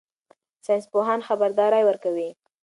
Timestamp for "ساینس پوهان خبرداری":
0.65-1.83